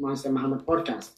[0.00, 1.10] Mindset Muhammad podcast.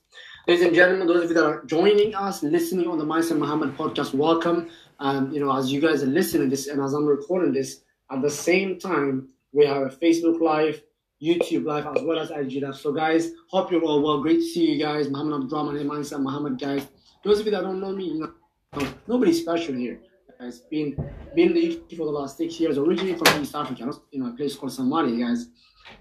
[0.48, 3.76] Ladies and gentlemen, those of you that are joining us, listening on the Mindset Muhammad
[3.76, 4.68] podcast, welcome.
[4.98, 7.82] Um, you know, as you guys are listening to this and as I'm recording this,
[8.10, 10.82] at the same time, we have a Facebook Live,
[11.22, 12.76] YouTube Live, as well as IG Live.
[12.76, 14.20] So, guys, hope you're all well.
[14.20, 15.08] Great to see you guys.
[15.08, 16.86] Muhammad Abdullah, my name Mindset Muhammad, guys.
[17.22, 20.00] Those of you that don't know me, you know, nobody's special here.
[20.40, 20.96] Guys, been
[21.36, 22.76] been in the UK for the last six years.
[22.76, 25.46] Originally from East Africa, you know, a place called Somalia, guys.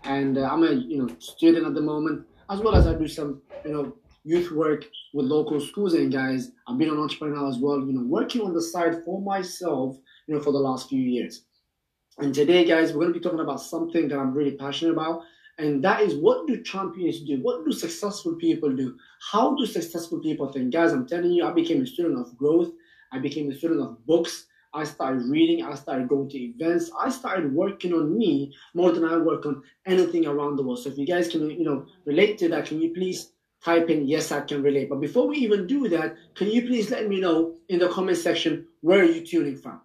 [0.06, 3.08] And uh, I'm a you know student at the moment, as well as I do
[3.08, 3.94] some you know
[4.24, 6.52] youth work with local schools and guys.
[6.68, 9.98] I've been an entrepreneur as well, you know, working on the side for myself,
[10.28, 11.46] you know, for the last few years.
[12.20, 15.24] And today, guys, we're going to be talking about something that I'm really passionate about.
[15.58, 17.40] And that is what do champions do?
[17.42, 18.98] What do successful people do?
[19.32, 20.74] How do successful people think?
[20.74, 22.72] Guys, I'm telling you, I became a student of growth.
[23.12, 24.46] I became a student of books.
[24.74, 25.64] I started reading.
[25.64, 26.92] I started going to events.
[27.00, 30.80] I started working on me more than I work on anything around the world.
[30.80, 34.08] So if you guys can, you know, relate to that, can you please type in
[34.08, 34.90] yes, I can relate.
[34.90, 38.18] But before we even do that, can you please let me know in the comment
[38.18, 39.82] section where are you tuning from?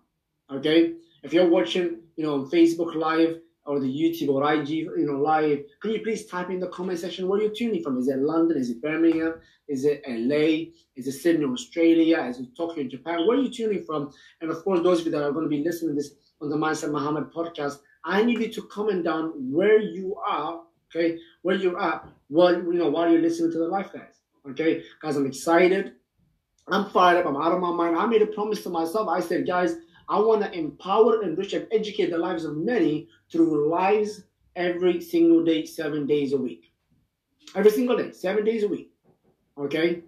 [0.51, 5.21] Okay, if you're watching, you know, Facebook Live or the YouTube or IG, you know,
[5.21, 7.99] live, can you please type in the comment section where you're tuning from?
[7.99, 8.57] Is it London?
[8.57, 9.35] Is it Birmingham?
[9.69, 10.73] Is it LA?
[10.97, 12.23] Is it Sydney, Australia?
[12.23, 13.27] Is it Tokyo, Japan?
[13.27, 14.11] Where are you tuning from?
[14.41, 16.49] And of course, those of you that are going to be listening to this on
[16.49, 21.57] the Mindset Muhammad podcast, I need you to comment down where you are, okay, where
[21.57, 24.21] you're at, while you know while you're listening to the live guys.
[24.51, 25.93] Okay, guys, I'm excited.
[26.69, 27.27] I'm fired up.
[27.27, 27.97] I'm out of my mind.
[27.97, 29.09] I made a promise to myself.
[29.09, 29.77] I said, guys,
[30.09, 34.25] I want to empower, enrich, and educate the lives of many through lives
[34.57, 36.73] every single day, seven days a week.
[37.55, 38.91] Every single day, seven days a week.
[39.59, 40.03] Okay?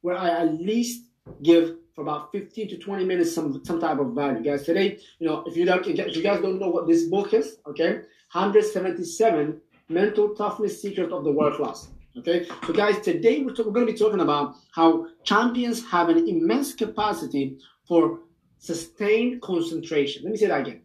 [0.00, 1.04] Where I at least
[1.42, 4.42] give for about 15 to 20 minutes some, some type of value.
[4.42, 7.34] Guys, today, you know, if you don't if you guys don't know what this book
[7.34, 8.00] is, okay,
[8.32, 11.88] 177 mental toughness secret of the world class.
[12.16, 16.28] Okay, so guys, today we're, we're going to be talking about how champions have an
[16.28, 18.20] immense capacity for
[18.62, 20.22] sustained concentration.
[20.22, 20.82] Let me say that again.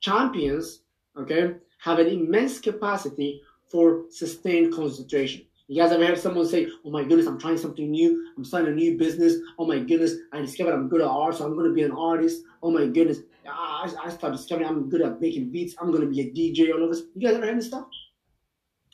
[0.00, 0.82] Champions,
[1.16, 3.40] okay, have an immense capacity
[3.70, 5.46] for sustained concentration.
[5.66, 8.26] You guys ever heard someone say, Oh my goodness, I'm trying something new.
[8.36, 9.36] I'm starting a new business.
[9.58, 11.92] Oh my goodness, I discovered I'm good at art, so I'm going to be an
[11.92, 12.42] artist.
[12.62, 15.76] Oh my goodness, I, I started discovering I'm good at making beats.
[15.80, 17.04] I'm going to be a DJ, all of this.
[17.14, 17.86] You guys ever heard this stuff?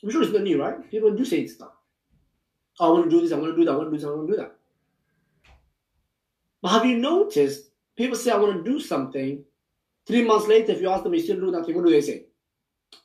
[0.04, 0.88] I'm sure it's not new, right?
[0.90, 1.72] People do say this stuff.
[2.78, 3.96] Oh, I want to do this, I want to do that, I want to do
[3.96, 4.52] this, I want to do that.
[6.62, 9.42] But have you noticed People say, I want to do something.
[10.06, 12.00] Three months later, if you ask them, you still do that thing, what do they
[12.00, 12.26] say?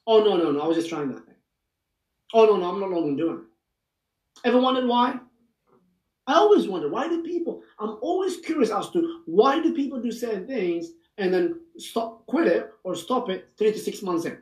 [0.05, 1.35] Oh, no, no, no, I was just trying that thing.
[2.33, 4.47] Oh, no, no, I'm no longer doing it.
[4.47, 5.19] Ever wondered why?
[6.27, 10.11] I always wonder, why do people, I'm always curious as to why do people do
[10.11, 14.37] certain things and then stop, quit it or stop it three to six months in,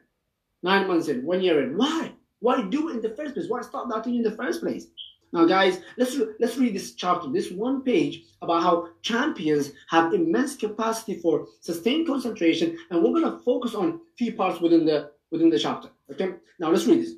[0.61, 1.77] nine months in, one year in.
[1.77, 2.11] Why?
[2.41, 3.49] Why do it in the first place?
[3.49, 4.87] Why start that thing in the first place?
[5.31, 10.55] Now, guys, let's let's read this chapter, this one page about how champions have immense
[10.55, 15.49] capacity for sustained concentration, and we're going to focus on few parts within the within
[15.49, 15.89] the chapter.
[16.11, 17.13] Okay, now let's read this.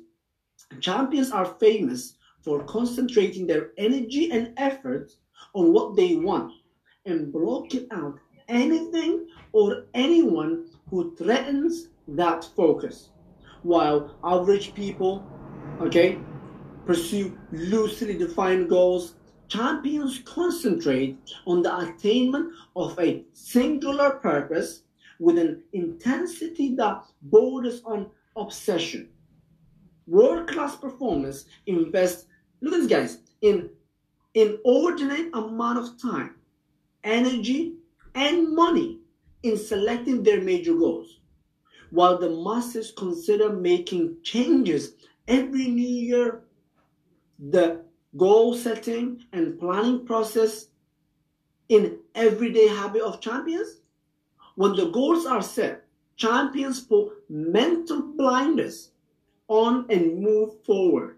[0.80, 5.12] Champions are famous for concentrating their energy and effort
[5.54, 6.52] on what they want
[7.06, 8.18] and blocking out
[8.48, 13.10] anything or anyone who threatens that focus.
[13.62, 15.24] While average people,
[15.80, 16.18] okay,
[16.86, 19.14] pursue loosely defined goals,
[19.48, 24.82] champions concentrate on the attainment of a singular purpose
[25.18, 29.08] with an intensity that borders on obsession.
[30.06, 32.26] World class performers invest,
[32.60, 33.70] look at this, guys, in
[34.34, 36.36] inordinate amount of time,
[37.04, 37.74] energy,
[38.14, 38.98] and money
[39.42, 41.20] in selecting their major goals,
[41.90, 44.94] while the masses consider making changes
[45.28, 46.42] every new year
[47.50, 47.84] the
[48.16, 50.66] goal setting and planning process
[51.68, 53.80] in everyday habit of champions?
[54.54, 55.86] When the goals are set,
[56.16, 58.90] champions put mental blindness
[59.48, 61.16] on and move forward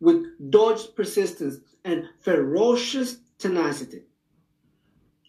[0.00, 4.02] with dogged persistence and ferocious tenacity.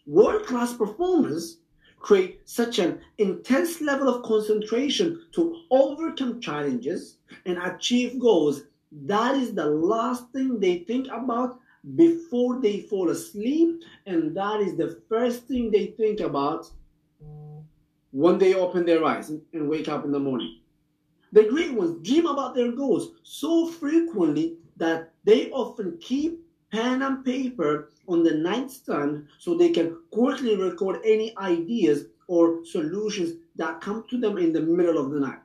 [0.07, 1.57] World class performers
[1.99, 9.53] create such an intense level of concentration to overcome challenges and achieve goals that is
[9.53, 11.59] the last thing they think about
[11.95, 16.69] before they fall asleep, and that is the first thing they think about
[18.11, 20.59] when they open their eyes and wake up in the morning.
[21.31, 27.23] The great ones dream about their goals so frequently that they often keep pen and
[27.23, 34.03] paper on the nightstand so they can quickly record any ideas or solutions that come
[34.09, 35.39] to them in the middle of the night.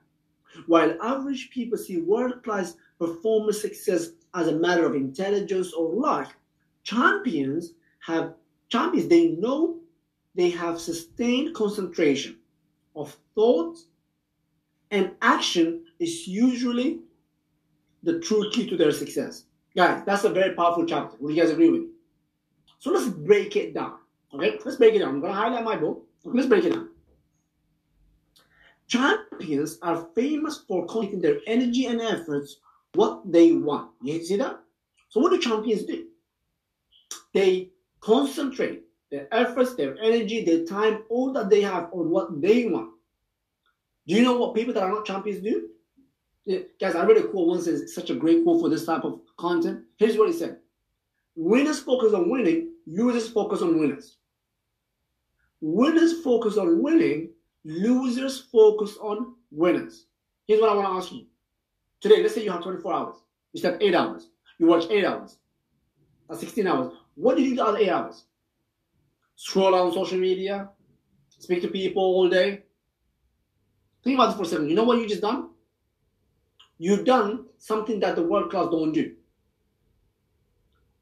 [0.67, 6.35] While average people see world class performance success as a matter of intelligence or luck.
[6.83, 8.35] Champions have
[8.69, 9.79] champions, they know
[10.35, 12.39] they have sustained concentration
[12.95, 13.77] of thought
[14.91, 17.01] and action is usually
[18.03, 19.45] the true key to their success.
[19.75, 21.17] Guys, that's a very powerful chapter.
[21.21, 21.89] Would you guys agree with me?
[22.79, 23.99] So let's break it down.
[24.33, 25.17] Okay, let's break it down.
[25.17, 26.07] I'm gonna highlight my book.
[26.25, 26.91] Let's break it down.
[28.87, 32.59] Champions are famous for committing their energy and efforts
[32.97, 33.91] what they want.
[34.03, 34.61] You see that?
[35.09, 36.07] So what do champions do?
[37.33, 37.71] They
[38.01, 42.91] concentrate their efforts, their energy, their time, all that they have on what they want.
[44.07, 45.69] Do you know what people that are not champions do?
[46.45, 47.67] Yeah, guys, I read a quote once.
[47.67, 49.83] It's such a great quote for this type of content.
[49.97, 50.59] Here's what he said:
[51.35, 52.73] Winners focus on winning.
[52.87, 54.19] Losers focus on winners.
[55.61, 57.31] Winners focus on winning.
[57.65, 60.07] Losers focus on winners.
[60.47, 61.27] Here's what I want to ask you.
[62.01, 63.17] Today, let's say you have 24 hours.
[63.53, 64.29] You slept 8 hours.
[64.59, 65.39] You watch 8 hours.
[66.29, 66.93] That's 16 hours.
[67.15, 68.25] What did you do the other 8 hours?
[69.37, 70.71] Scroll on social media?
[71.39, 72.63] Speak to people all day?
[74.03, 74.69] Think about it for a second.
[74.69, 75.51] You know what you just done?
[76.79, 79.15] You've done something that the world class don't do.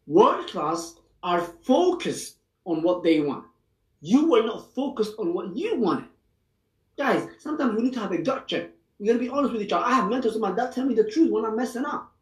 [0.06, 3.46] World class are focused on what they want.
[4.00, 6.08] You were not focused on what you wanted.
[6.96, 8.70] Guys, sometimes we need to have a gut check.
[8.98, 9.84] We gotta be honest with each other.
[9.84, 12.12] I have mentors in my dad tell me the truth when I'm messing up.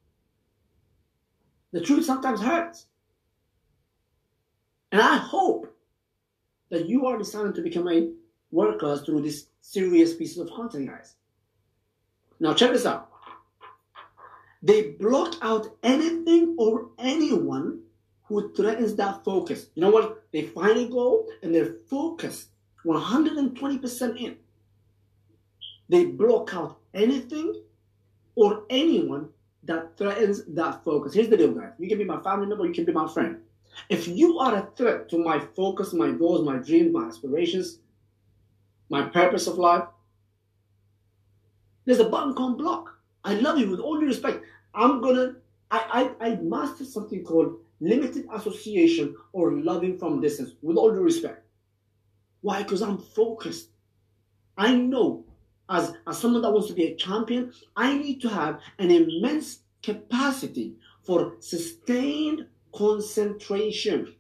[1.72, 2.86] The truth sometimes hurts.
[4.90, 5.74] And I hope
[6.70, 8.10] that you are deciding to become a
[8.50, 11.14] worker through this serious piece of content, guys.
[12.40, 13.10] Now check this out.
[14.62, 17.80] They block out anything or anyone
[18.24, 19.66] who threatens that focus.
[19.74, 20.24] You know what?
[20.32, 22.48] They find a goal and they're focused
[22.84, 24.36] 120% in.
[25.92, 27.54] They block out anything
[28.34, 29.28] or anyone
[29.64, 31.12] that threatens that focus.
[31.12, 31.72] Here's the deal, guys.
[31.78, 33.42] You can be my family member, you can be my friend.
[33.90, 37.78] If you are a threat to my focus, my goals, my dreams, my aspirations,
[38.88, 39.84] my purpose of life,
[41.84, 42.98] there's a button called block.
[43.22, 44.42] I love you with all due respect.
[44.74, 45.34] I'm gonna
[45.70, 51.02] I, I I mastered something called limited association or loving from distance, with all due
[51.02, 51.44] respect.
[52.40, 52.62] Why?
[52.62, 53.68] Because I'm focused.
[54.56, 55.26] I know
[55.72, 59.60] as, as someone that wants to be a champion, I need to have an immense
[59.82, 64.14] capacity for sustained concentration.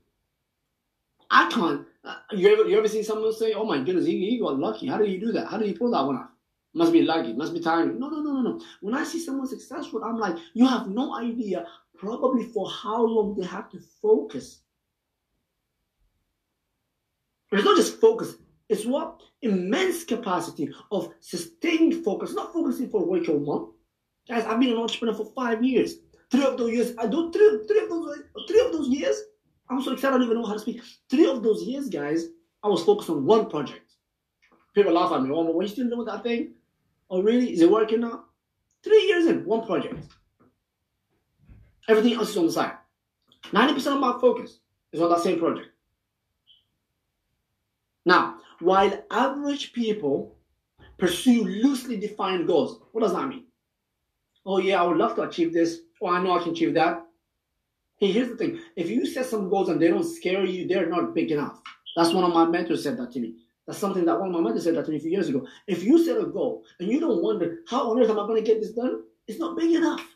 [1.30, 1.86] I can't.
[2.04, 4.88] Uh, you ever you ever seen someone say, "Oh my goodness, he, he got lucky"?
[4.88, 5.46] How do you do that?
[5.46, 6.30] How do you pull that one off?
[6.74, 7.32] Must be lucky.
[7.32, 8.00] Must be timing.
[8.00, 8.60] No, no, no, no, no.
[8.80, 11.66] When I see someone successful, I'm like, you have no idea
[11.96, 14.62] probably for how long they have to focus.
[17.52, 18.34] It's not just focus.
[18.72, 23.68] It's what immense capacity of sustained focus, not focusing for week or month.
[24.26, 25.96] Guys, I've been an entrepreneur for five years.
[26.30, 29.14] Three of those years, I do three, three of those three of those years.
[29.68, 30.80] I'm so excited I don't even know how to speak.
[31.10, 32.28] Three of those years, guys,
[32.62, 33.92] I was focused on one project.
[34.74, 35.28] People laugh at me.
[35.30, 36.54] Oh, what you still doing that thing?
[37.10, 37.52] Oh, really?
[37.52, 38.24] Is it working now?
[38.82, 40.02] Three years in, one project.
[41.90, 42.72] Everything else is on the side.
[43.52, 44.60] 90% of my focus
[44.92, 45.68] is on that same project.
[48.06, 50.36] Now, while average people
[50.98, 53.44] pursue loosely defined goals, what does that mean?
[54.46, 55.80] Oh, yeah, I would love to achieve this.
[56.00, 57.04] Oh, I know I can achieve that.
[57.98, 60.88] Hey, here's the thing if you set some goals and they don't scare you, they're
[60.88, 61.60] not big enough.
[61.96, 63.34] That's one of my mentors said that to me.
[63.66, 65.46] That's something that one of my mentors said that to me a few years ago.
[65.68, 68.42] If you set a goal and you don't wonder, how on earth am I going
[68.42, 69.02] to get this done?
[69.28, 70.11] It's not big enough.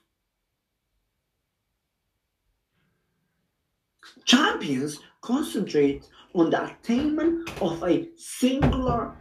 [4.27, 9.17] Champions concentrate on the attainment of a singular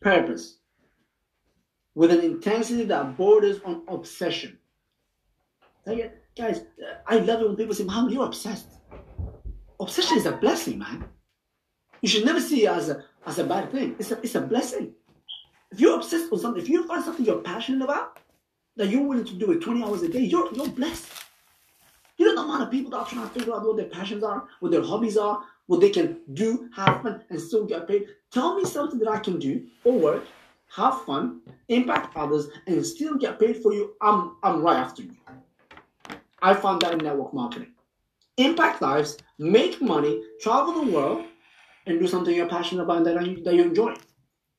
[0.00, 0.58] purpose
[1.94, 4.58] with an intensity that borders on obsession.
[6.36, 6.60] Guys,
[7.06, 8.68] I love it when people say, Mom, you're obsessed.
[9.80, 11.06] Obsession is a blessing, man.
[12.02, 13.96] You should never see it as a, as a bad thing.
[13.98, 14.92] It's a, it's a blessing.
[15.72, 18.18] If you're obsessed with something, if you find something you're passionate about,
[18.76, 21.06] that you're willing to do it 20 hours a day, you're, you're blessed.
[22.46, 24.70] You amount of people that are trying to figure out what their passions are, what
[24.70, 28.06] their hobbies are, what they can do, have fun, and still get paid.
[28.30, 30.24] Tell me something that I can do or work,
[30.72, 33.94] have fun, impact others, and still get paid for you.
[34.00, 35.16] I'm I'm right after you.
[36.40, 37.72] I found that in network marketing.
[38.36, 41.24] Impact lives, make money, travel the world,
[41.86, 43.96] and do something you're passionate about and that, that you enjoy.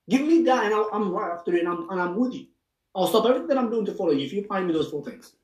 [0.10, 2.48] Give me that, and i am right after it, and I'm, and I'm with you.
[2.94, 5.06] I'll stop everything that I'm doing to follow you if you find me those four
[5.06, 5.38] things.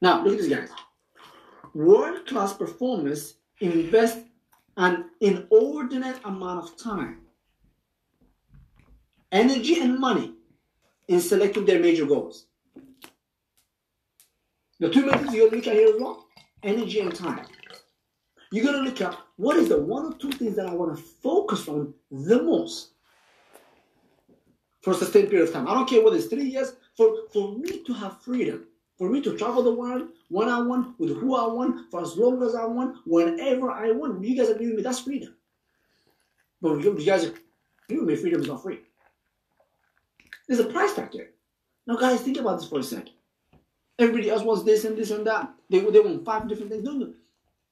[0.00, 0.70] Now, look at this, guys.
[1.74, 4.18] World class performers invest
[4.76, 7.20] an inordinate amount of time,
[9.32, 10.34] energy, and money
[11.08, 12.46] in selecting their major goals.
[14.80, 16.26] The two methods you gotta look at here well
[16.62, 17.46] energy and time.
[18.50, 20.96] You're going to look at what is the one or two things that I wanna
[20.96, 22.90] focus on the most
[24.82, 25.68] for a sustained period of time.
[25.68, 29.20] I don't care whether it's three years, for, for me to have freedom, for me
[29.22, 32.54] to travel the world when I want, with who I want, for as long as
[32.54, 34.24] I want, whenever I want.
[34.24, 34.82] You guys agree with me?
[34.82, 35.34] That's freedom.
[36.62, 38.16] But you guys agree with me?
[38.16, 38.80] Freedom is not free.
[40.46, 41.30] There's a price there.
[41.86, 43.10] Now, guys, think about this for a second.
[43.98, 45.52] Everybody else wants this and this and that.
[45.70, 46.84] They, they want five different things.
[46.84, 47.12] No, no.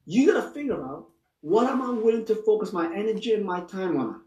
[0.07, 1.09] You gotta figure out
[1.41, 4.21] what am I willing to focus my energy and my time on.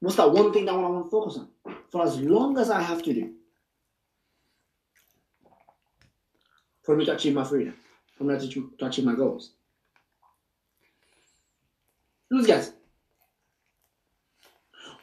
[0.00, 2.80] What's that one thing that I want to focus on for as long as I
[2.80, 3.32] have to do
[6.82, 7.74] for me to achieve my freedom,
[8.16, 9.52] for me to, to achieve my goals.
[12.30, 12.72] Look, guys,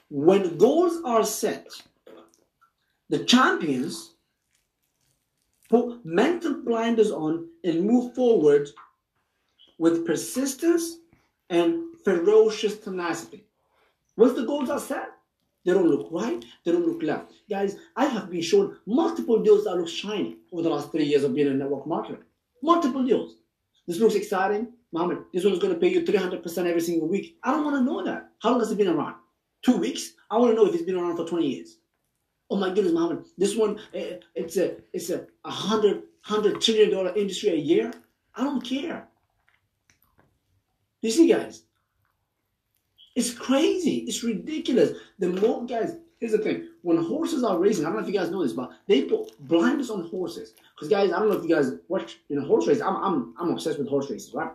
[0.09, 1.67] when goals are set,
[3.09, 4.13] the champions
[5.69, 8.69] put mental blinders on and move forward
[9.77, 10.97] with persistence
[11.49, 13.43] and ferocious tenacity.
[14.15, 15.09] Once the goals are set,
[15.67, 17.33] they don't look right, they don't look left.
[17.49, 21.25] Guys, I have been shown multiple deals that look shiny over the last three years
[21.25, 22.19] of being a network marketer.
[22.63, 23.35] Multiple deals.
[23.85, 24.71] This looks exciting.
[24.93, 27.37] Muhammad, this one is going to pay you 300% every single week.
[27.43, 28.29] I don't want to know that.
[28.41, 29.15] How long has it been around?
[29.61, 30.13] Two weeks?
[30.31, 31.79] I want to know if it's been around for 20 years.
[32.49, 36.91] Oh my goodness, Muhammad, this one, eh, it's a, it's a, a hundred, hundred trillion
[36.91, 37.91] dollar industry a year.
[38.33, 39.05] I don't care.
[41.01, 41.63] You see, guys,
[43.17, 44.05] it's crazy.
[44.07, 44.91] It's ridiculous.
[45.17, 48.17] The more guys, here's the thing: when horses are racing, I don't know if you
[48.17, 50.53] guys know this, but they put blinders on horses.
[50.75, 52.83] Because guys, I don't know if you guys watch you know horse races.
[52.83, 54.51] I'm I'm I'm obsessed with horse races, right?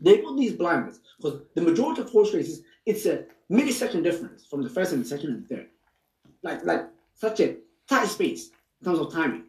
[0.00, 4.62] They put these blinders because the majority of horse races, it's a millisecond difference from
[4.62, 5.68] the first and the second and the third.
[6.42, 7.56] Like like such a
[7.88, 8.50] tight space
[8.82, 9.44] in terms of timing.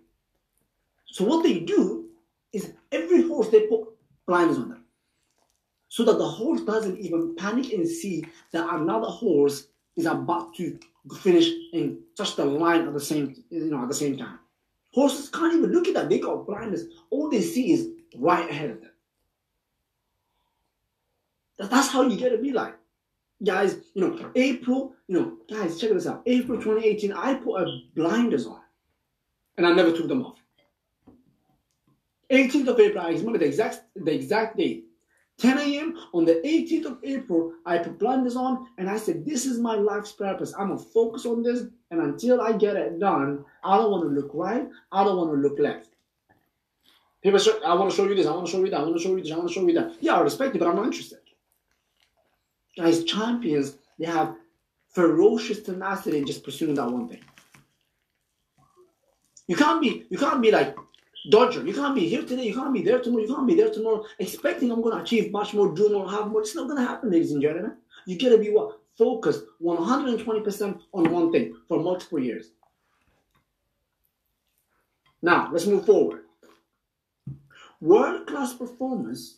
[1.07, 2.05] So what they do
[2.53, 3.89] is every horse they put
[4.25, 4.78] blinders on them
[5.89, 10.79] so that the horse doesn't even panic and see that another horse is about to
[11.21, 14.39] finish and touch the line at the same you know at the same time.
[14.93, 16.09] Horses can't even look at that.
[16.09, 16.83] They got blindness.
[17.09, 18.91] All they see is right ahead of them.
[21.69, 22.75] That's how you get to be like.
[23.43, 26.23] Guys, you know, April, you know, guys, check this out.
[26.25, 28.61] April 2018, I put a blinders on.
[29.57, 30.39] And I never took them off.
[32.31, 34.88] 18th of April, I remember the exact the exact date.
[35.39, 35.97] 10 a.m.
[36.13, 39.75] on the 18th of April, I put blinders on and I said, This is my
[39.75, 40.53] life's purpose.
[40.57, 44.09] I'm gonna focus on this, and until I get it done, I don't want to
[44.09, 45.89] look right, I don't want to look left.
[47.21, 48.83] People say, I want to show you this, I want to show you that, I
[48.83, 49.95] want to show you this, I want to show you that.
[50.01, 51.19] Yeah, I respect it, but I'm not interested.
[52.77, 54.35] Guys, champions, they have
[54.89, 57.21] ferocious tenacity in just pursuing that one thing.
[59.47, 60.77] You can't be, you can't be like,
[61.29, 61.65] Dodger.
[61.65, 64.03] You can't be here today, you can't be there tomorrow, you can't be there tomorrow,
[64.19, 66.41] expecting I'm going to achieve much more, do more, have more.
[66.41, 67.77] It's not going to happen, ladies and gentlemen.
[68.05, 68.79] You got to be what?
[68.97, 72.51] Focused 120% on one thing for multiple years.
[75.21, 76.23] Now, let's move forward.
[77.81, 79.35] World class performance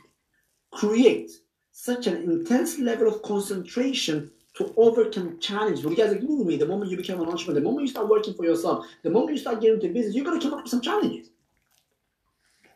[0.71, 1.39] creates
[1.71, 5.83] such an intense level of concentration to overcome challenges.
[5.83, 6.57] You guys agree with me.
[6.57, 9.33] The moment you become an entrepreneur, the moment you start working for yourself, the moment
[9.33, 11.29] you start getting into business, you're going to come up with some challenges.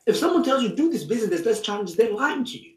[0.05, 2.73] If someone tells you do this business, there's less challenges, they're lying to you.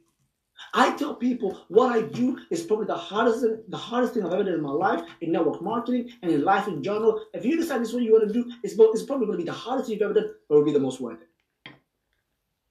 [0.75, 4.45] I tell people what I do is probably the hardest, the hardest thing I've ever
[4.45, 7.25] done in my life in network marketing and in life in general.
[7.33, 9.45] If you decide this is what you want to do, it's, it's probably going to
[9.45, 11.29] be the hardest you've ever done, but it'll be the most worth it.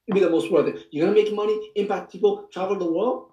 [0.06, 0.86] It'll be the most worth it.
[0.90, 3.30] You're going to make money, impact people, travel the world,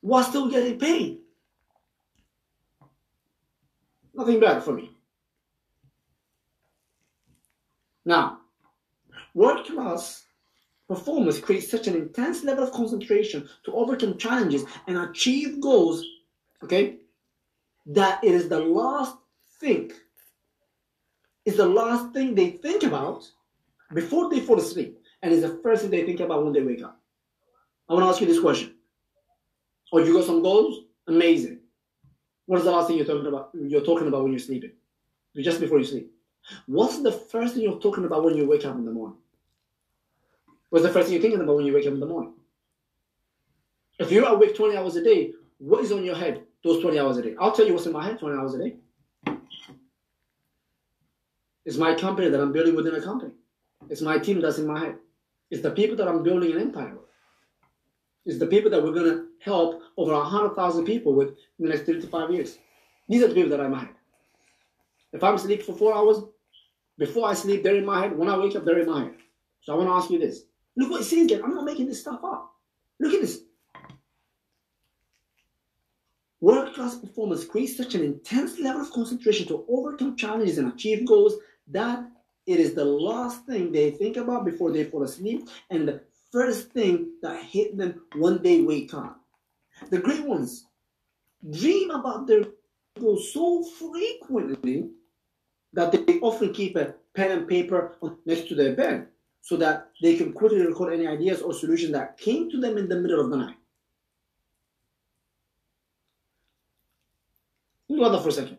[0.00, 1.18] while still getting paid.
[4.14, 4.90] Nothing bad for me.
[8.04, 8.37] Now,
[9.38, 10.24] World class
[10.88, 16.04] performance creates such an intense level of concentration to overcome challenges and achieve goals,
[16.64, 16.96] okay,
[17.86, 19.16] that it is the last
[19.60, 19.92] thing,
[21.44, 23.30] is the last thing they think about
[23.94, 26.82] before they fall asleep, and is the first thing they think about when they wake
[26.82, 27.00] up.
[27.88, 28.74] I want to ask you this question.
[29.92, 30.80] Oh, you got some goals?
[31.06, 31.60] Amazing.
[32.46, 33.50] What is the last thing you're talking about?
[33.54, 34.72] You're talking about when you're sleeping,
[35.36, 36.10] just before you sleep.
[36.66, 39.18] What's the first thing you're talking about when you wake up in the morning?
[40.70, 42.34] What's the first thing you're thinking about when you wake up in the morning?
[43.98, 47.16] If you're awake 20 hours a day, what is on your head those 20 hours
[47.16, 47.34] a day?
[47.40, 48.76] I'll tell you what's in my head 20 hours a day.
[51.64, 53.32] It's my company that I'm building within a company.
[53.90, 54.96] It's my team that's in my head.
[55.50, 57.08] It's the people that I'm building an empire with.
[58.26, 61.84] It's the people that we're going to help over 100,000 people with in the next
[61.84, 62.58] three to five years.
[63.08, 63.88] These are the people that in my.
[65.12, 66.18] If I'm asleep for four hours,
[66.98, 68.16] before I sleep, they're in my head.
[68.16, 69.14] When I wake up, they're in my head.
[69.62, 70.42] So I want to ask you this.
[70.78, 71.42] Look what it says again.
[71.42, 72.54] I'm not making this stuff up.
[73.00, 73.40] Look at this.
[76.40, 81.04] World class performance creates such an intense level of concentration to overcome challenges and achieve
[81.04, 81.34] goals
[81.66, 82.08] that
[82.46, 86.70] it is the last thing they think about before they fall asleep and the first
[86.70, 89.20] thing that hit them when they wake up.
[89.90, 90.64] The great ones
[91.50, 92.44] dream about their
[93.00, 94.90] goals so frequently
[95.72, 99.08] that they often keep a pen and paper next to their bed
[99.48, 102.86] so that they can quickly record any ideas or solutions that came to them in
[102.86, 103.56] the middle of the night.
[107.86, 108.58] Think about that for a second.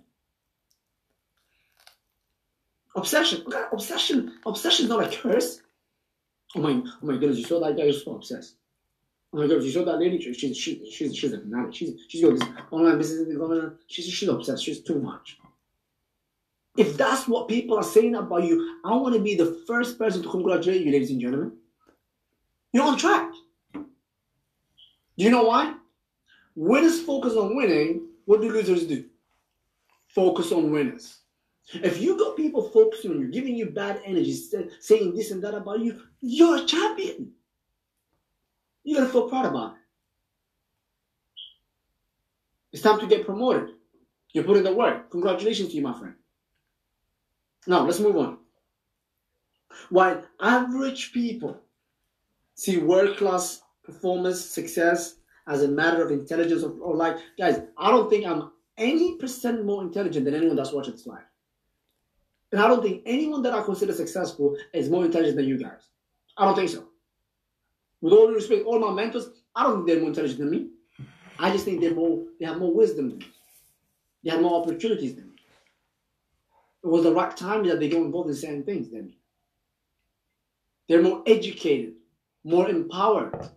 [2.96, 3.43] Obsession.
[3.46, 4.39] Okay, obsession.
[4.43, 5.62] Obsession is not a curse.
[6.55, 8.55] Oh my, oh my goodness, you saw that guy who's so obsessed.
[9.31, 10.19] Oh my goodness, you saw that lady?
[10.19, 11.75] She's, she's, she's, she's a fanatic.
[11.75, 13.74] She's, she's got this online business.
[13.86, 14.63] She's, she's obsessed.
[14.63, 15.38] She's too much.
[16.79, 20.24] If that's what people are saying about you, I want to be the first person
[20.24, 21.51] to congratulate you, ladies and gentlemen.
[22.71, 23.29] You're on track.
[23.74, 23.83] Do
[25.17, 25.75] you know why?
[26.55, 28.07] Winners focus on winning.
[28.24, 29.03] What do losers do?
[30.07, 31.17] Focus on winners.
[31.74, 34.33] If you got people focusing on you, giving you bad energy,
[34.79, 37.33] saying this and that about you, you're a champion.
[38.86, 39.79] You gotta feel proud about it.
[42.71, 43.71] It's time to get promoted.
[44.31, 45.12] You're putting the work.
[45.12, 46.15] Congratulations to you, my friend.
[47.67, 48.37] Now, let's move on.
[49.89, 51.61] While average people
[52.55, 55.15] see world class performance, success
[55.47, 59.81] as a matter of intelligence or, or guys, I don't think I'm any percent more
[59.83, 61.23] intelligent than anyone that's watching this live.
[62.51, 65.89] And I don't think anyone that I consider successful is more intelligent than you guys.
[66.37, 66.85] I don't think so.
[68.01, 70.69] With all due respect, all my mentors, I don't think they're more intelligent than me.
[71.37, 73.27] I just think they're more, they have more wisdom than me.
[74.23, 75.28] They have more opportunities than me.
[76.83, 79.17] It was the right time that they got involved in certain things than me.
[80.87, 81.94] They're more educated,
[82.44, 83.50] more empowered.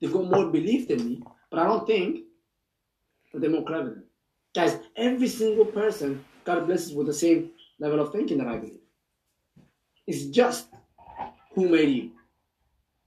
[0.00, 2.24] They've got more belief than me, but I don't think
[3.32, 4.04] that they're more clever than.
[4.54, 8.80] Guys, every single person, God blesses with the same level of thinking that I believe.
[10.06, 10.68] It's just
[11.54, 12.10] who made you.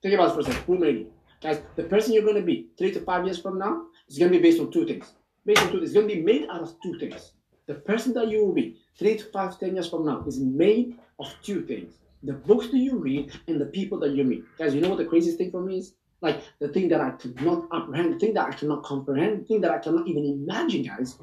[0.02, 0.64] Think about it for a second.
[0.64, 1.12] Who made you?
[1.42, 4.32] Guys, the person you're going to be three to five years from now is going
[4.32, 5.14] to be based on two things.
[5.46, 5.92] Based on two things.
[5.92, 7.34] It's going to be made out of two things.
[7.68, 10.98] The person that you will be three to five, ten years from now is made
[11.20, 11.96] of two things.
[12.24, 14.44] The books that you read and the people that you meet.
[14.58, 15.94] Guys, you know what the craziest thing for me is?
[16.22, 19.62] Like the thing that I cannot apprehend, the thing that I cannot comprehend, the thing
[19.62, 21.20] that I cannot even imagine, guys,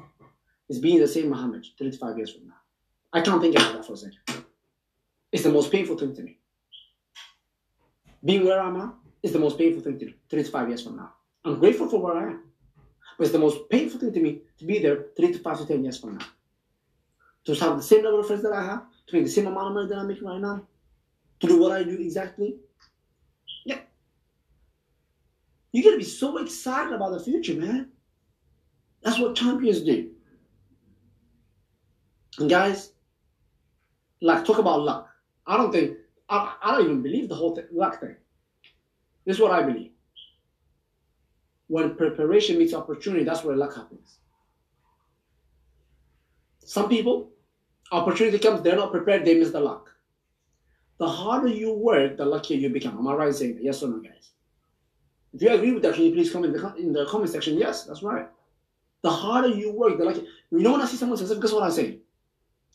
[0.69, 2.53] is being the same Muhammad three to five years from now.
[3.11, 4.45] I can't think about that for a second.
[5.31, 6.37] It's the most painful thing to me.
[8.23, 10.83] Being where I'm at is the most painful thing to me three to five years
[10.83, 11.13] from now.
[11.43, 12.43] I'm grateful for where I am.
[13.17, 15.65] But it's the most painful thing to me to be there three to five to
[15.65, 16.25] ten years from now.
[17.45, 19.67] To have the same level of friends that I have, to make the same amount
[19.67, 20.65] of money that I'm making right now,
[21.39, 22.57] to do what I do exactly.
[23.65, 23.79] Yeah.
[25.71, 27.89] You gotta be so excited about the future, man.
[29.03, 30.09] That's what champions do.
[32.39, 32.93] And guys,
[34.21, 35.09] like talk about luck.
[35.45, 38.15] I don't think I, I don't even believe the whole thing, luck thing.
[39.25, 39.91] This is what I believe.
[41.67, 44.19] When preparation meets opportunity, that's where luck happens.
[46.59, 47.31] Some people,
[47.95, 49.89] opportunity comes, they're not prepared, they miss the luck.
[50.97, 52.97] The harder you work, the luckier you become.
[52.97, 53.63] Am I right saying that?
[53.63, 54.31] Yes or no, guys?
[55.33, 57.57] If you agree with that, can you please comment in the, in the comment section?
[57.57, 58.27] Yes, that's right.
[59.01, 60.23] The harder you work, the luckier.
[60.51, 61.99] You know when I see someone successful, guess what I say?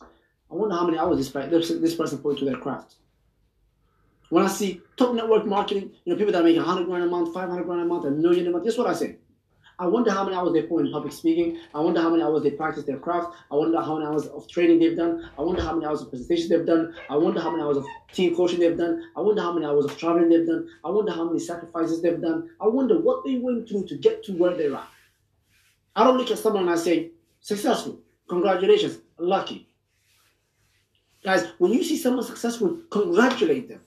[0.02, 2.96] I wonder how many hours this, this person put into their craft.
[4.28, 7.32] When I see top network marketing, you know, people that make 100 grand a month,
[7.34, 9.16] 500 grand a month, a million a month, guess what I say?
[9.80, 11.58] I wonder how many hours they put in public speaking.
[11.74, 13.34] I wonder how many hours they practice their craft.
[13.50, 15.28] I wonder how many hours of training they've done.
[15.38, 16.94] I wonder how many hours of presentations they've done.
[17.08, 19.02] I wonder how many hours of team coaching they've done.
[19.16, 20.68] I wonder how many hours of traveling they've done.
[20.84, 22.50] I wonder how many sacrifices they've done.
[22.60, 24.78] I wonder what they went through to get to where they're.
[25.96, 29.66] I don't look at someone and I say, successful, congratulations, lucky.
[31.24, 33.80] Guys, when you see someone successful, congratulate them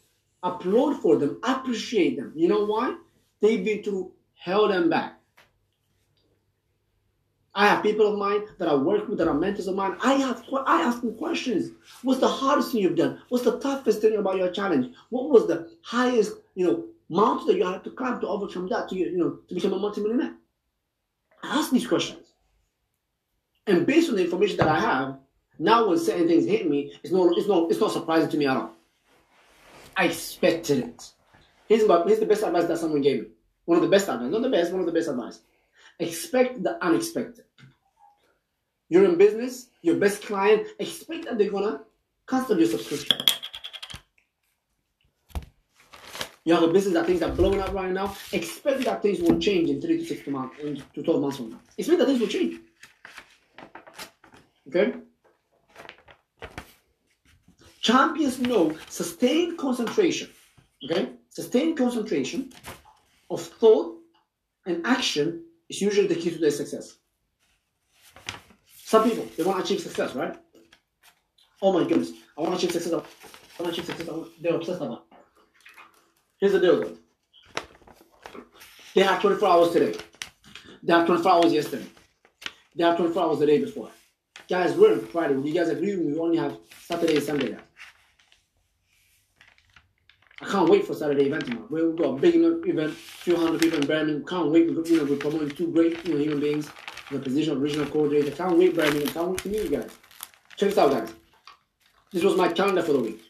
[0.43, 2.34] applaud for them, appreciate them.
[2.36, 2.95] You know why?
[3.41, 5.19] They've been through hell and back.
[7.56, 9.96] I have people of mine that I work with that are mentors of mine.
[10.02, 11.72] I have I ask them questions.
[12.02, 13.22] What's the hardest thing you've done?
[13.30, 14.94] What's the toughest thing about your challenge?
[15.10, 18.89] What was the highest, you know, mountain that you had to climb to overcome that
[18.89, 20.34] to you know to become a multimillionaire?
[21.44, 22.26] I ask these questions.
[23.68, 25.20] And based on the information that I have,
[25.60, 28.48] now when certain things hit me, it's not it's not it's not surprising to me
[28.48, 28.74] at all.
[29.96, 31.12] I expected it.
[31.68, 33.28] Here's, here's the best advice that someone gave me.
[33.66, 35.39] One of the best advice, not the best, one of the best advice.
[35.99, 37.45] Expect the unexpected.
[38.89, 41.82] You're in business, your best client, expect that they're gonna
[42.27, 43.17] cancel your subscription.
[46.45, 48.15] You have a business that things are blowing up right now.
[48.34, 51.51] Expect that things will change in three to six months, in to twelve months from
[51.51, 51.60] now.
[51.77, 52.60] Expect that things will change.
[54.67, 54.93] Okay.
[57.79, 60.29] Champions know sustained concentration.
[60.84, 62.51] Okay, sustained concentration
[63.29, 63.97] of thought
[64.65, 66.98] and action is usually the key to their success.
[68.86, 70.36] Some people they want to achieve success, right?
[71.62, 72.94] Oh my goodness, I want to achieve success.
[72.94, 74.08] I want to achieve success.
[74.42, 75.06] They're obsessed about.
[76.40, 76.98] Here's the deal though.
[78.94, 79.98] They have 24 hours today.
[80.84, 81.86] They have 24 hours yesterday.
[82.76, 83.90] They have 24 hours the day before.
[84.50, 85.36] Guys, we're on Friday.
[85.36, 86.14] You guys agree with me?
[86.14, 87.60] We only have Saturday and Sunday now.
[90.43, 91.67] I can't wait for Saturday event tomorrow.
[91.69, 94.25] We've got a big enough event, few hundred people in Birmingham.
[94.25, 94.67] Can't wait.
[94.67, 96.69] We're, you know, we're promoting two great you know, human beings
[97.10, 98.32] in the position of regional coordinator.
[98.32, 99.08] Can't wait, Birmingham.
[99.08, 99.91] Can't wait to meet you guys.
[100.58, 101.13] Check this out, guys.
[102.12, 103.21] This was my calendar for the week.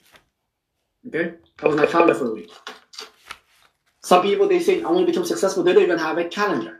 [1.07, 1.35] Okay?
[1.59, 2.51] That was my calendar for the week.
[4.01, 6.79] Some people they say I want to become successful, they don't even have a calendar.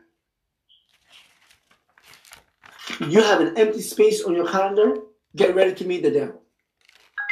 [3.08, 4.96] You have an empty space on your calendar,
[5.36, 6.42] get ready to meet the devil.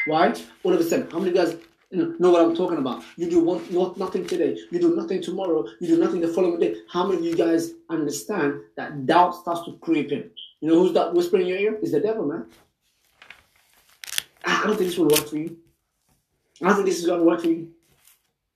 [0.06, 0.36] Why?
[0.64, 1.56] All of a sudden, how many guys
[1.92, 3.04] know what I'm talking about?
[3.18, 6.60] You do one, not, nothing today, you do nothing tomorrow, you do nothing the following
[6.60, 6.76] day.
[6.90, 10.30] How many of you guys understand that doubt starts to creep in?
[10.62, 11.80] You know who's that whispering in your ear?
[11.82, 12.46] Is the devil, man.
[14.46, 15.58] Ah, I don't think this will work for you.
[16.62, 17.72] I don't think this is going to work for you.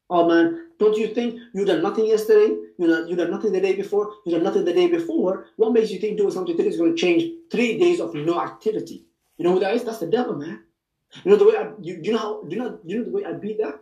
[0.10, 2.56] Oh man, don't you think you done nothing yesterday?
[2.78, 4.14] You know, you done nothing the day before.
[4.26, 5.48] You done nothing the day before.
[5.56, 8.40] What makes you think doing something today is going to change three days of no
[8.40, 9.06] activity?
[9.38, 9.84] You know who that is?
[9.84, 10.62] That's the devil, man.
[11.24, 13.12] You know the way I, you, you know how, do you know, you know the
[13.12, 13.80] way I beat that?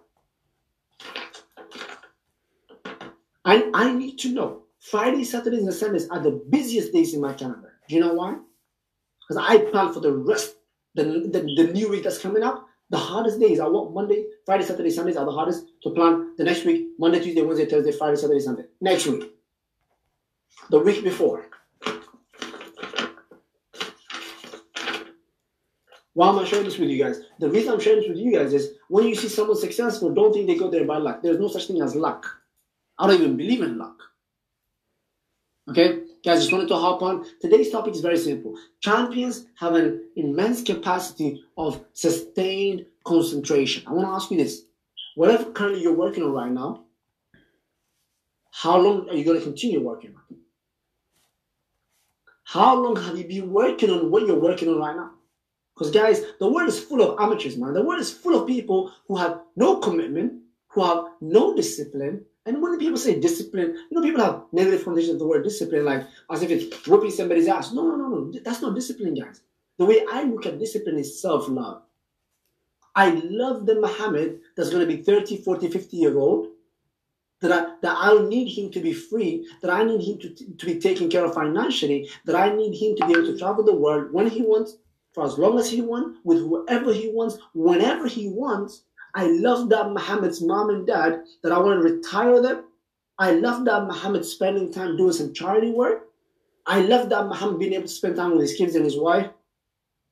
[3.46, 7.34] I, I need to know Fridays, Saturdays, and Sundays are the busiest days in my
[7.34, 7.74] calendar.
[7.90, 8.36] Do you know why?
[9.28, 10.56] Because I plan for the rest,
[10.96, 12.68] the, the, the new week that's coming up.
[12.90, 16.36] The hardest days are what Monday, Friday, Saturday, Sundays are the hardest to plan.
[16.38, 18.66] The next week, Monday, Tuesday, Wednesday, Thursday, Friday, Saturday, Sunday.
[18.82, 19.32] Next week.
[20.70, 21.48] The week before.
[26.14, 27.22] Why am I sharing this with you guys?
[27.40, 30.32] The reason I'm sharing this with you guys is when you see someone successful, don't
[30.32, 31.24] think they got there by luck.
[31.24, 32.26] There's no such thing as luck.
[33.00, 34.00] I don't even believe in luck.
[35.70, 37.26] Okay, guys, just wanted to hop on.
[37.42, 38.56] Today's topic is very simple.
[38.82, 43.84] Champions have an immense capacity of sustained concentration.
[43.88, 44.64] I want to ask you this.
[45.16, 46.84] Whatever currently you're working on right now,
[48.52, 50.38] how long are you going to continue working on?
[52.44, 55.12] How long have you been working on what you're working on right now?
[55.76, 57.74] Because, guys, the world is full of amateurs, man.
[57.74, 62.62] The world is full of people who have no commitment, who have no discipline, and
[62.62, 66.06] when people say discipline, you know, people have negative connotations of the word discipline, like
[66.30, 67.72] as if it's whooping somebody's ass.
[67.72, 68.40] No, no, no, no.
[68.44, 69.42] That's not discipline, guys.
[69.78, 71.84] The way I look at discipline is self love.
[72.96, 76.48] I love the Muhammad that's going to be 30, 40, 50 year old.
[77.42, 80.66] That I, that I need him to be free, that I need him to, to
[80.66, 83.76] be taken care of financially, that I need him to be able to travel the
[83.76, 84.78] world when he wants,
[85.14, 88.84] for as long as he wants, with whoever he wants, whenever he wants,
[89.16, 92.66] I love that Muhammad's mom and dad that I want to retire them.
[93.20, 96.10] I love that Muhammad spending time doing some charity work.
[96.66, 99.28] I love that Muhammad being able to spend time with his kids and his wife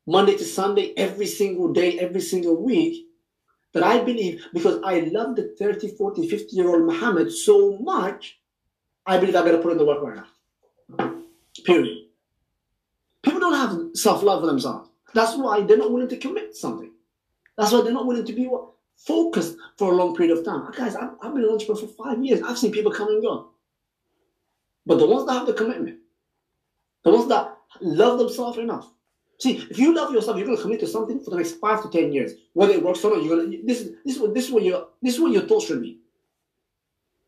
[0.05, 3.07] Monday to Sunday, every single day, every single week.
[3.73, 8.37] That I believe because I love the 30, 40, 50 year old Muhammad so much,
[9.05, 11.15] I believe I better put in the work right now.
[11.65, 12.07] Period.
[13.23, 14.90] People don't have self love for themselves.
[15.13, 16.91] That's why they're not willing to commit something.
[17.57, 18.71] That's why they're not willing to be what?
[19.05, 20.63] focused for a long period of time.
[20.67, 22.41] Ah, guys, I've, I've been an entrepreneur for five years.
[22.41, 23.49] I've seen people come and go.
[24.85, 25.99] But the ones that have the commitment,
[27.03, 28.91] the ones that love themselves enough.
[29.39, 31.89] See, if you love yourself, you're gonna commit to something for the next five to
[31.89, 32.33] ten years.
[32.53, 34.63] Whether it works or not, you're gonna this is this is what this is what
[34.63, 35.99] your this is what your thoughts should be.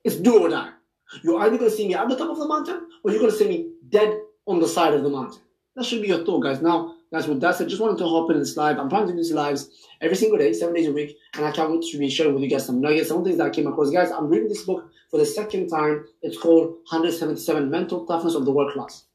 [0.04, 0.70] It's do or die.
[1.24, 3.48] You're either gonna see me at the top of the mountain or you're gonna see
[3.48, 5.42] me dead on the side of the mountain.
[5.76, 6.62] That should be your thought, guys.
[6.62, 8.80] Now, guys, with that said, just wanted to hop in this live.
[8.80, 9.70] I'm trying to do these lives
[10.02, 12.42] every single day, seven days a week, and I can't wait to be sharing with
[12.42, 13.92] you guys some nuggets, some things that I came across.
[13.92, 16.06] Guys, I'm reading this book for the second time.
[16.24, 19.06] It's called 177 Mental Toughness of the World Class.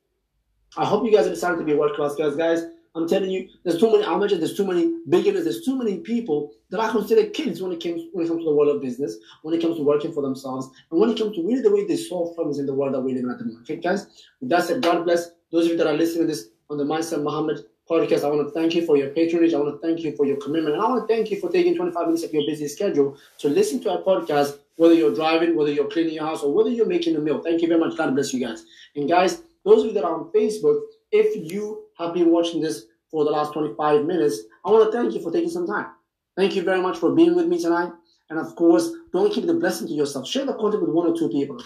[0.76, 2.36] I hope you guys are decided to be world class guys.
[2.36, 2.62] Guys,
[2.94, 6.52] I'm telling you, there's too many amateurs, there's too many beginners, there's too many people
[6.70, 9.16] that I consider kids when it comes when it comes to the world of business,
[9.42, 11.86] when it comes to working for themselves, and when it comes to really the way
[11.86, 13.68] they solve problems in the world that we live in at the moment.
[13.68, 14.06] Okay, guys?
[14.40, 16.84] With that said, God bless those of you that are listening to this on the
[16.84, 18.24] Mindset Muhammad podcast.
[18.24, 19.54] I want to thank you for your patronage.
[19.54, 20.74] I want to thank you for your commitment.
[20.74, 23.48] And I want to thank you for taking 25 minutes of your busy schedule to
[23.48, 26.86] listen to our podcast, whether you're driving, whether you're cleaning your house, or whether you're
[26.86, 27.40] making a meal.
[27.40, 27.96] Thank you very much.
[27.96, 28.64] God bless you guys.
[28.94, 30.80] And guys, those of you that are on Facebook,
[31.12, 35.14] if you have been watching this for the last 25 minutes, I want to thank
[35.14, 35.86] you for taking some time.
[36.36, 37.90] Thank you very much for being with me tonight.
[38.30, 40.28] And of course, don't keep the blessing to yourself.
[40.28, 41.56] Share the content with one or two people.